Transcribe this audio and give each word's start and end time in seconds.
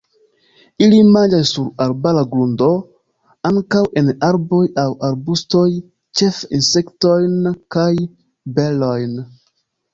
Ili 0.83 1.01
manĝas 1.15 1.51
sur 1.57 1.67
arbara 1.85 2.23
grundo, 2.31 2.69
ankaŭ 3.51 3.83
en 4.03 4.11
arboj 4.31 4.63
aŭ 4.87 4.87
arbustoj, 5.11 5.69
ĉefe 6.23 6.53
insektojn 6.61 7.39
kaj 7.79 7.89
berojn. 8.59 9.19